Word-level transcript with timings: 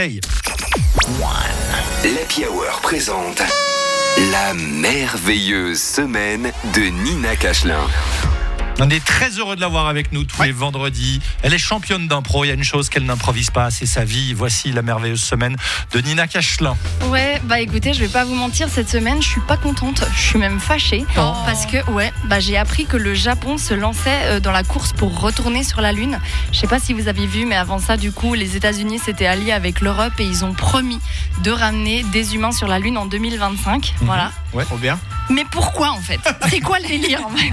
Hey. 0.00 0.20
L'Happy 2.04 2.44
Hour 2.46 2.80
présente 2.82 3.42
la 4.30 4.54
merveilleuse 4.54 5.82
semaine 5.82 6.52
de 6.72 6.82
Nina 6.82 7.34
Cachelin. 7.34 7.84
On 8.80 8.90
est 8.90 9.04
très 9.04 9.30
heureux 9.38 9.56
de 9.56 9.60
l'avoir 9.60 9.88
avec 9.88 10.12
nous 10.12 10.22
tous 10.22 10.40
les 10.42 10.52
vendredis. 10.52 11.20
Elle 11.42 11.52
est 11.52 11.58
championne 11.58 12.06
d'impro. 12.06 12.44
Il 12.44 12.48
y 12.48 12.50
a 12.52 12.54
une 12.54 12.62
chose 12.62 12.88
qu'elle 12.88 13.04
n'improvise 13.04 13.50
pas, 13.50 13.72
c'est 13.72 13.86
sa 13.86 14.04
vie. 14.04 14.34
Voici 14.34 14.70
la 14.70 14.82
merveilleuse 14.82 15.20
semaine 15.20 15.56
de 15.92 16.00
Nina 16.00 16.28
Cachelin. 16.28 16.76
Ouais, 17.06 17.40
bah 17.44 17.58
écoutez, 17.58 17.92
je 17.92 18.00
vais 18.00 18.08
pas 18.08 18.24
vous 18.24 18.36
mentir, 18.36 18.68
cette 18.68 18.88
semaine, 18.88 19.20
je 19.20 19.26
suis 19.26 19.40
pas 19.40 19.56
contente. 19.56 20.04
Je 20.14 20.20
suis 20.20 20.38
même 20.38 20.60
fâchée 20.60 21.04
parce 21.16 21.66
que 21.66 21.90
ouais, 21.90 22.12
bah 22.26 22.38
j'ai 22.38 22.56
appris 22.56 22.86
que 22.86 22.96
le 22.96 23.14
Japon 23.14 23.58
se 23.58 23.74
lançait 23.74 24.20
euh, 24.24 24.40
dans 24.40 24.52
la 24.52 24.62
course 24.62 24.92
pour 24.92 25.20
retourner 25.20 25.64
sur 25.64 25.80
la 25.80 25.90
Lune. 25.90 26.20
Je 26.52 26.58
sais 26.58 26.68
pas 26.68 26.78
si 26.78 26.92
vous 26.92 27.08
avez 27.08 27.26
vu, 27.26 27.46
mais 27.46 27.56
avant 27.56 27.80
ça, 27.80 27.96
du 27.96 28.12
coup, 28.12 28.34
les 28.34 28.54
États-Unis 28.56 29.00
s'étaient 29.00 29.26
alliés 29.26 29.52
avec 29.52 29.80
l'Europe 29.80 30.12
et 30.20 30.24
ils 30.24 30.44
ont 30.44 30.52
promis 30.52 31.00
de 31.42 31.50
ramener 31.50 32.04
des 32.12 32.36
humains 32.36 32.52
sur 32.52 32.68
la 32.68 32.78
Lune 32.78 32.96
en 32.96 33.06
2025. 33.06 33.94
Voilà. 34.02 34.30
Ouais, 34.52 34.64
trop 34.64 34.76
bien. 34.76 35.00
Mais 35.30 35.44
pourquoi 35.50 35.90
en 35.90 36.00
fait 36.00 36.20
C'est 36.50 36.60
quoi 36.60 36.78
le 36.78 36.86
délire 36.88 37.26
en 37.26 37.30
fait 37.30 37.50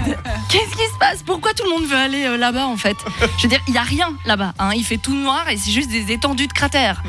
Qu'est-ce 0.48 0.70
qui 0.76 0.92
se 0.92 0.98
passe 0.98 1.22
Pourquoi 1.24 1.52
tout 1.54 1.64
le 1.64 1.70
monde 1.70 1.84
veut 1.88 1.96
aller 1.96 2.24
euh, 2.24 2.36
là-bas 2.36 2.66
en 2.66 2.76
fait 2.76 2.96
Je 3.36 3.42
veux 3.42 3.48
dire, 3.48 3.60
il 3.68 3.74
y 3.74 3.78
a 3.78 3.82
rien 3.82 4.08
là-bas. 4.24 4.54
hein. 4.58 4.70
Il 4.74 4.84
fait 4.84 4.96
tout 4.98 5.14
noir 5.14 5.48
et 5.50 5.56
c'est 5.56 5.70
juste 5.70 5.90
des 5.90 6.12
étendues 6.12 6.46
de 6.46 6.52
cratères. 6.52 7.02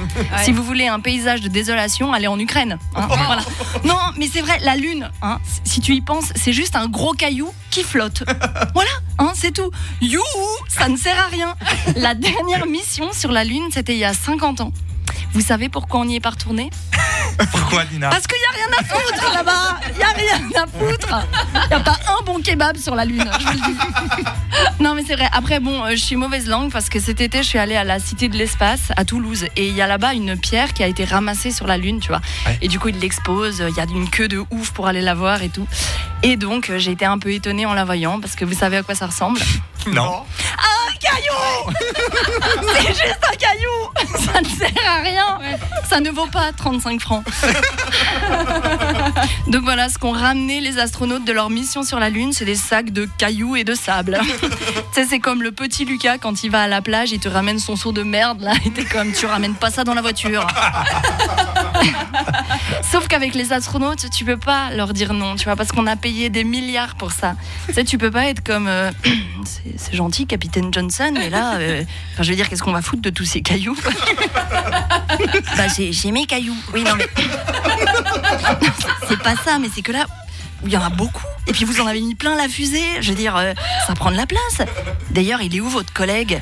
Si 0.43 0.51
vous 0.51 0.63
voulez 0.63 0.87
un 0.87 0.99
paysage 0.99 1.41
de 1.41 1.47
désolation, 1.47 2.11
allez 2.13 2.27
en 2.27 2.37
Ukraine. 2.39 2.77
hein. 2.95 3.07
Voilà. 3.07 3.41
Non, 3.85 3.97
mais 4.17 4.27
c'est 4.31 4.41
vrai, 4.41 4.59
la 4.61 4.75
Lune, 4.75 5.09
hein, 5.21 5.39
si 5.63 5.79
tu 5.81 5.93
y 5.95 6.01
penses, 6.01 6.31
c'est 6.35 6.53
juste 6.53 6.75
un 6.75 6.87
gros 6.87 7.13
caillou 7.13 7.51
qui 7.69 7.83
flotte. 7.83 8.23
Voilà, 8.73 8.89
c'est 9.33 9.51
tout. 9.53 9.71
Youhou, 10.01 10.21
ça 10.67 10.87
ne 10.89 10.97
sert 10.97 11.17
à 11.17 11.27
rien. 11.29 11.55
La 11.95 12.13
dernière 12.13 12.65
mission 12.67 13.11
sur 13.13 13.31
la 13.31 13.43
Lune, 13.43 13.67
c'était 13.73 13.93
il 13.93 13.99
y 13.99 14.05
a 14.05 14.13
50 14.13 14.61
ans. 14.61 14.71
Vous 15.33 15.41
savez 15.41 15.69
pourquoi 15.69 16.01
on 16.01 16.05
n'y 16.05 16.15
est 16.15 16.19
pas 16.19 16.31
retourné? 16.31 16.69
Pourquoi, 17.51 17.83
Nina 17.91 18.09
parce 18.09 18.25
qu'il 18.25 18.37
n'y 18.39 18.45
a 18.45 18.65
rien 18.65 18.79
à 18.79 18.83
foutre 18.83 19.33
là-bas. 19.33 19.79
Il 19.91 19.97
n'y 19.97 20.03
a 20.03 20.07
rien 20.07 20.63
à 20.63 20.67
foutre. 20.67 21.27
Il 21.65 21.67
n'y 21.69 21.73
a 21.75 21.79
pas 21.79 21.97
un 22.19 22.23
bon 22.25 22.41
kebab 22.41 22.77
sur 22.77 22.95
la 22.95 23.05
Lune. 23.05 23.29
je 23.39 23.45
vous 23.45 23.51
le 23.51 23.57
dis. 23.59 23.77
Non, 24.79 24.95
mais 24.95 25.03
c'est 25.05 25.15
vrai. 25.15 25.27
Après, 25.31 25.59
bon, 25.59 25.83
euh, 25.83 25.91
je 25.91 25.97
suis 25.97 26.15
mauvaise 26.15 26.47
langue 26.47 26.71
parce 26.71 26.89
que 26.89 26.99
cet 26.99 27.21
été, 27.21 27.39
je 27.39 27.47
suis 27.47 27.59
allée 27.59 27.75
à 27.75 27.83
la 27.83 27.99
Cité 27.99 28.27
de 28.27 28.37
l'Espace 28.37 28.91
à 28.95 29.05
Toulouse. 29.05 29.45
Et 29.55 29.67
il 29.67 29.75
y 29.75 29.81
a 29.81 29.87
là-bas 29.87 30.13
une 30.13 30.37
pierre 30.37 30.73
qui 30.73 30.83
a 30.83 30.87
été 30.87 31.05
ramassée 31.05 31.51
sur 31.51 31.67
la 31.67 31.77
Lune, 31.77 31.99
tu 31.99 32.07
vois. 32.09 32.21
Ouais. 32.45 32.57
Et 32.61 32.67
du 32.67 32.79
coup, 32.79 32.87
ils 32.89 32.99
l'exposent. 32.99 33.63
Il 33.67 33.75
y 33.75 33.79
a 33.79 33.83
une 33.83 34.09
queue 34.09 34.27
de 34.27 34.43
ouf 34.51 34.71
pour 34.71 34.87
aller 34.87 35.01
la 35.01 35.13
voir 35.13 35.41
et 35.43 35.49
tout. 35.49 35.67
Et 36.23 36.37
donc, 36.37 36.69
euh, 36.69 36.79
j'ai 36.79 36.91
été 36.91 37.05
un 37.05 37.19
peu 37.19 37.31
étonnée 37.31 37.65
en 37.65 37.73
la 37.73 37.85
voyant 37.85 38.19
parce 38.19 38.35
que 38.35 38.45
vous 38.45 38.55
savez 38.55 38.77
à 38.77 38.83
quoi 38.83 38.95
ça 38.95 39.05
ressemble 39.07 39.39
Non. 39.87 40.23
un 40.23 40.76
caillou 41.09 41.77
C'est 42.73 42.87
juste 42.87 43.21
un 43.31 43.35
caillou 43.35 44.17
Ça 44.33 44.41
ne 44.41 44.47
sert 44.47 44.71
à 44.87 45.01
rien 45.01 45.39
Ça 45.89 45.99
ne 45.99 46.09
vaut 46.09 46.27
pas 46.27 46.51
35 46.51 47.01
francs. 47.01 47.23
Donc 49.47 49.63
voilà, 49.63 49.89
ce 49.89 49.97
qu'ont 49.97 50.11
ramené 50.11 50.61
les 50.61 50.79
astronautes 50.79 51.25
de 51.25 51.31
leur 51.31 51.49
mission 51.49 51.83
sur 51.83 51.99
la 51.99 52.09
Lune, 52.09 52.33
c'est 52.33 52.45
des 52.45 52.55
sacs 52.55 52.91
de 52.91 53.07
cailloux 53.17 53.55
et 53.55 53.63
de 53.63 53.73
sable. 53.73 54.19
tu 54.21 54.29
sais, 54.91 55.05
c'est 55.05 55.19
comme 55.19 55.43
le 55.43 55.51
petit 55.51 55.85
Lucas 55.85 56.17
quand 56.17 56.43
il 56.43 56.51
va 56.51 56.61
à 56.61 56.67
la 56.67 56.81
plage, 56.81 57.11
il 57.11 57.19
te 57.19 57.29
ramène 57.29 57.59
son 57.59 57.75
seau 57.75 57.91
de 57.91 58.03
merde 58.03 58.41
là, 58.41 58.53
et 58.65 58.71
t'es 58.71 58.85
comme, 58.85 59.11
tu 59.13 59.25
ramènes 59.25 59.55
pas 59.55 59.69
ça 59.69 59.83
dans 59.83 59.93
la 59.93 60.01
voiture. 60.01 60.45
Sauf 62.91 63.07
qu'avec 63.07 63.35
les 63.35 63.53
astronautes, 63.53 64.09
tu 64.09 64.25
peux 64.25 64.37
pas 64.37 64.71
leur 64.71 64.93
dire 64.93 65.13
non, 65.13 65.35
tu 65.35 65.45
vois, 65.45 65.55
parce 65.55 65.71
qu'on 65.71 65.87
a 65.87 65.95
payé 65.95 66.29
des 66.29 66.43
milliards 66.43 66.95
pour 66.95 67.11
ça. 67.11 67.35
Tu 67.67 67.73
sais, 67.73 67.83
tu 67.83 67.97
peux 67.97 68.11
pas 68.11 68.25
être 68.27 68.43
comme. 68.43 68.67
euh, 68.67 68.91
c'est 69.77 69.95
gentil, 69.95 70.25
capitaine 70.27 70.73
Johnson, 70.73 71.11
mais 71.13 71.29
là, 71.29 71.55
euh, 71.55 71.83
enfin, 72.13 72.23
je 72.23 72.29
veux 72.29 72.35
dire, 72.35 72.49
qu'est-ce 72.49 72.63
qu'on 72.63 72.71
va 72.73 72.81
foutre 72.81 73.01
de 73.01 73.09
tous 73.09 73.25
ces 73.25 73.41
cailloux 73.41 73.77
Bah, 75.57 75.67
j'ai 75.75 75.91
j'ai 75.91 76.11
mes 76.11 76.25
cailloux. 76.25 76.55
Oui, 76.73 76.83
non, 76.83 76.91
mais. 76.97 77.07
c'est 79.07 79.19
pas 79.21 79.35
ça, 79.35 79.57
mais 79.59 79.67
c'est 79.73 79.81
que 79.81 79.91
là. 79.91 80.05
Il 80.65 80.71
y 80.71 80.77
en 80.77 80.81
a 80.81 80.89
beaucoup. 80.89 81.23
Et 81.45 81.51
puis 81.53 81.65
vous 81.65 81.79
en 81.81 81.85
avez 81.85 82.01
mis 82.01 82.15
plein 82.15 82.35
la 82.35 82.49
fusée. 82.49 82.83
Je 82.99 83.09
veux 83.09 83.15
dire, 83.15 83.35
euh, 83.37 83.53
ça 83.85 83.93
prend 83.93 84.09
de 84.09 84.17
la 84.17 84.25
place. 84.25 84.67
D'ailleurs, 85.11 85.39
il 85.43 85.55
est 85.55 85.59
où 85.61 85.69
votre 85.69 85.93
collègue? 85.93 86.41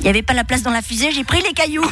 Il 0.00 0.02
n'y 0.02 0.10
avait 0.10 0.20
pas 0.20 0.34
la 0.34 0.44
place 0.44 0.62
dans 0.62 0.70
la 0.70 0.82
fusée, 0.82 1.12
j'ai 1.12 1.24
pris 1.24 1.40
les 1.42 1.54
cailloux. 1.54 1.90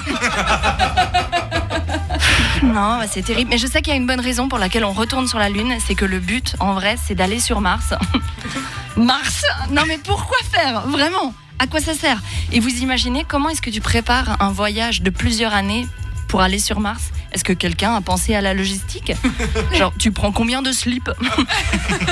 Non, 2.63 2.99
bah, 2.99 3.05
c'est 3.11 3.23
terrible. 3.23 3.51
Mais 3.51 3.59
je 3.59 3.67
sais 3.67 3.83
qu'il 3.83 3.93
y 3.93 3.95
a 3.95 3.99
une 3.99 4.07
bonne 4.07 4.21
raison 4.21 4.49
pour 4.49 4.59
laquelle 4.59 4.85
on 4.85 4.93
retourne 4.93 5.27
sur 5.27 5.39
la 5.39 5.49
Lune. 5.49 5.75
C'est 5.87 5.95
que 5.95 6.05
le 6.05 6.19
but, 6.21 6.57
en 6.61 6.75
vrai, 6.75 6.97
c'est 7.03 7.15
d'aller 7.15 7.41
sur 7.41 7.61
Mars. 7.61 7.95
Mars 8.97 9.45
Non, 9.71 9.83
mais 9.87 9.99
pourquoi 9.99 10.37
faire? 10.51 10.83
Vraiment 10.89 11.35
À 11.59 11.67
quoi 11.67 11.81
ça 11.81 11.95
sert? 11.95 12.21
Et 12.53 12.61
vous 12.61 12.69
imaginez 12.83 13.25
comment 13.27 13.49
est-ce 13.49 13.63
que 13.63 13.71
tu 13.71 13.81
prépares 13.81 14.37
un 14.43 14.51
voyage 14.51 15.03
de 15.03 15.11
plusieurs 15.11 15.55
années 15.55 15.87
pour 16.29 16.41
aller 16.43 16.59
sur 16.59 16.81
Mars? 16.81 17.11
Est-ce 17.33 17.45
que 17.45 17.53
quelqu'un 17.53 17.95
a 17.95 18.01
pensé 18.01 18.35
à 18.35 18.41
la 18.41 18.55
logistique? 18.55 19.13
Genre, 19.73 19.93
tu 19.99 20.11
prends 20.11 20.33
combien 20.33 20.63
de 20.63 20.73
slips? 20.73 21.11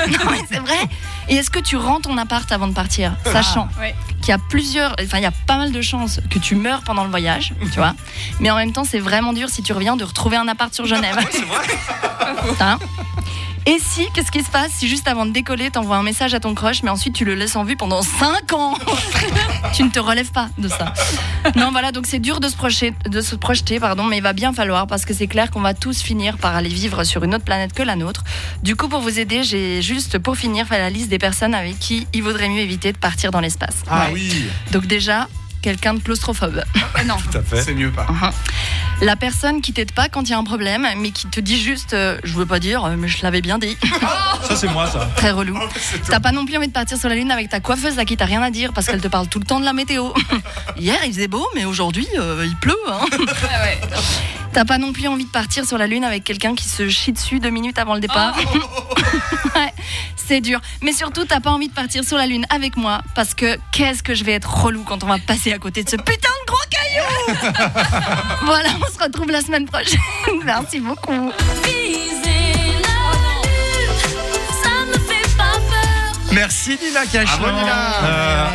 Non, 0.09 0.31
mais 0.31 0.39
c'est 0.51 0.61
vrai. 0.61 0.79
Et 1.29 1.35
est-ce 1.37 1.51
que 1.51 1.59
tu 1.59 1.77
rends 1.77 2.01
ton 2.01 2.17
appart 2.17 2.51
avant 2.53 2.69
de 2.69 2.73
partir? 2.73 3.15
Sachant 3.25 3.69
qu'il 4.29 4.35
y 4.35 4.39
a 4.39 4.47
plusieurs, 4.47 4.95
enfin 5.01 5.17
il 5.17 5.23
y 5.23 5.27
a 5.27 5.33
pas 5.47 5.57
mal 5.57 5.73
de 5.73 5.81
chances 5.81 6.21
que 6.29 6.39
tu 6.39 6.55
meurs 6.55 6.83
pendant 6.83 7.03
le 7.03 7.09
voyage, 7.09 7.55
tu 7.73 7.79
vois. 7.79 7.95
Mais 8.41 8.51
en 8.51 8.57
même 8.57 8.73
temps, 8.73 8.85
c'est 8.85 8.99
vraiment 8.99 9.33
dur 9.33 9.49
si 9.49 9.63
tu 9.63 9.73
reviens 9.73 9.97
de 9.97 10.05
retrouver 10.05 10.37
un 10.37 10.47
appart 10.49 10.75
sur 10.75 10.85
Genève. 10.85 11.17
Hein 12.61 12.79
et 13.65 13.79
si, 13.79 14.07
qu'est-ce 14.13 14.31
qui 14.31 14.43
se 14.43 14.51
passe 14.51 14.73
si 14.73 14.87
juste 14.87 15.09
avant 15.09 15.25
de 15.25 15.31
décoller, 15.31 15.71
t'envoies 15.71 15.97
un 15.97 16.03
message 16.03 16.35
à 16.35 16.41
ton 16.41 16.55
crush, 16.55 16.83
mais 16.83 16.91
ensuite 16.91 17.15
tu 17.15 17.25
le 17.25 17.35
laisses 17.35 17.57
en 17.57 17.65
vue 17.65 17.77
pendant 17.77 18.03
5 18.03 18.53
ans? 18.53 18.75
ne 19.89 19.93
te 19.93 19.99
relèves 19.99 20.31
pas 20.31 20.49
de 20.59 20.69
ça. 20.69 20.93
Non, 21.57 21.71
voilà, 21.71 21.93
donc 21.93 22.07
c'est 22.07 22.19
dur 22.19 22.41
de 22.41 22.49
se 22.49 22.57
projeter, 22.57 22.93
de 23.09 23.21
se 23.21 23.35
projeter 23.35 23.81
pardon, 23.81 24.05
mais 24.05 24.19
il 24.19 24.23
va 24.23 24.33
bien 24.33 24.53
falloir 24.53 24.87
parce 24.87 25.05
que 25.05 25.15
c'est 25.15 25.27
clair 25.29 25.51
qu'on 25.51 25.61
va 25.61 25.73
tous 25.75 26.03
finir 26.03 26.37
par 26.37 26.55
aller 26.55 26.69
vivre 26.69 27.05
sur 27.05 27.25
une 27.25 27.35
autre 27.35 27.45
planète 27.45 27.73
que 27.73 27.83
la 27.83 27.97
nôtre. 27.97 28.23
Du 28.63 28.77
coup, 28.77 28.89
pour 28.89 29.01
vous 29.01 29.19
aider, 29.19 29.43
j'ai 29.45 29.81
juste 29.83 30.19
pour 30.19 30.37
finir 30.37 30.67
fait 30.67 30.79
la 30.79 30.91
liste 30.91 31.09
des 31.09 31.19
personnes 31.19 31.55
avec 31.55 31.79
qui 31.79 32.07
il 32.13 32.23
vaudrait 32.23 32.49
mieux 32.49 32.61
éviter 32.61 32.93
de 32.93 32.99
partir 32.99 33.31
dans 33.31 33.41
l'espace. 33.41 33.77
Ah 33.89 34.07
Ouais. 34.07 34.11
oui, 34.15 34.45
Donc 34.73 34.87
déjà, 34.87 35.29
quelqu'un 35.69 35.93
de 35.93 36.01
claustrophobe. 36.01 36.63
non. 37.07 37.17
à 37.35 37.43
fait. 37.43 37.61
C'est 37.61 37.75
mieux 37.75 37.91
pas. 37.91 38.07
La 39.03 39.17
personne 39.17 39.61
qui 39.61 39.75
t'aide 39.75 39.93
pas 39.93 40.09
quand 40.09 40.23
il 40.23 40.31
y 40.31 40.33
a 40.33 40.39
un 40.39 40.45
problème, 40.45 40.87
mais 40.97 41.11
qui 41.11 41.27
te 41.27 41.41
dit 41.41 41.61
juste, 41.61 41.93
euh, 41.93 42.19
je 42.25 42.33
veux 42.33 42.47
pas 42.47 42.59
dire, 42.59 42.87
mais 42.97 43.07
je 43.07 43.23
l'avais 43.23 43.43
bien 43.43 43.59
dit. 43.59 43.77
Ça, 44.49 44.57
c'est 44.57 44.69
moi, 44.69 44.87
ça. 44.87 45.11
Très 45.17 45.31
relou. 45.31 45.59
Oh, 45.61 45.67
tout. 45.69 45.99
T'as 46.11 46.21
pas 46.21 46.33
non 46.33 46.47
plus 46.47 46.57
envie 46.57 46.69
de 46.69 46.73
partir 46.73 46.97
sur 46.97 47.11
la 47.11 47.17
lune 47.17 47.31
avec 47.31 47.51
ta 47.51 47.61
coiffeuse 47.61 47.99
à 47.99 48.07
qui 48.07 48.17
t'as 48.17 48.25
rien 48.25 48.41
à 48.41 48.51
dire 48.51 48.73
parce 48.73 48.87
qu'elle 48.87 49.01
te 49.03 49.09
parle 49.09 49.29
tout 49.29 49.39
le 49.41 49.45
temps 49.45 49.61
de 49.61 49.65
la 49.67 49.75
météo. 49.75 50.09
Hier 50.79 50.97
il 51.05 51.13
faisait 51.13 51.29
beau, 51.29 51.47
mais 51.55 51.67
aujourd'hui 51.67 52.07
euh, 52.19 52.47
il 52.47 52.57
pleut. 52.57 52.75
hein. 52.91 53.01
T'as 54.53 54.65
pas 54.65 54.79
non 54.79 54.93
plus 54.93 55.07
envie 55.09 55.25
de 55.25 55.31
partir 55.31 55.65
sur 55.65 55.79
la 55.79 55.87
lune 55.87 56.05
avec 56.05 56.25
quelqu'un 56.25 56.55
qui 56.55 56.65
se 56.65 56.89
chie 56.89 57.13
dessus 57.13 57.39
deux 57.39 57.51
minutes 57.51 57.79
avant 57.79 57.95
le 57.95 58.01
départ. 58.01 58.37
Ouais, 59.55 59.73
c'est 60.17 60.41
dur. 60.41 60.61
Mais 60.83 60.93
surtout 60.93 61.25
t'as 61.25 61.41
pas 61.41 61.51
envie 61.51 61.69
de 61.69 61.73
partir 61.73 62.05
sur 62.05 62.17
la 62.17 62.27
lune 62.27 62.47
avec 62.51 62.77
moi 62.77 63.01
parce 63.15 63.35
que 63.35 63.59
qu'est-ce 63.73 64.03
que 64.03 64.15
je 64.15 64.23
vais 64.23 64.33
être 64.33 64.63
relou 64.65 64.85
quand 64.85 65.03
on 65.03 65.07
va 65.07 65.19
passer 65.19 65.53
à 65.53 65.59
côté 65.59 65.83
de 65.83 65.89
ce 65.89 65.97
putain 65.97 66.29
de 66.29 66.47
gros 66.47 66.59
caillou. 66.71 67.39
voilà, 68.45 68.69
on 68.81 68.93
se 68.93 69.03
retrouve 69.03 69.31
la 69.31 69.41
semaine 69.41 69.67
prochaine. 69.67 69.99
Merci 70.45 70.81
beaucoup. 70.81 71.33
Merci, 76.49 76.79
Nina. 76.83 77.05
Bravo, 77.05 77.59
Nina. 77.59 78.05
Euh, 78.05 78.49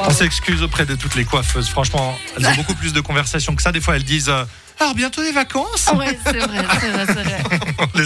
on 0.00 0.10
s'excuse 0.10 0.60
auprès 0.60 0.84
de 0.84 0.96
toutes 0.96 1.14
les 1.14 1.24
coiffeuses. 1.24 1.68
Franchement, 1.68 2.18
elles 2.36 2.44
ont 2.48 2.54
beaucoup 2.56 2.74
plus 2.74 2.92
de 2.92 3.00
conversations 3.00 3.54
que 3.54 3.62
ça. 3.62 3.70
Des 3.70 3.80
fois, 3.80 3.94
elles 3.94 4.02
disent 4.02 4.28
euh, 4.28 4.42
Alors, 4.80 4.96
bientôt 4.96 5.22
les 5.22 5.30
vacances 5.30 5.88
Ouais, 5.96 6.18
c'est 6.26 6.38
vrai, 6.38 6.64
c'est 6.80 6.90
vrai, 6.90 7.06
c'est 7.06 7.12
vrai. 7.12 7.86
Les 7.94 8.02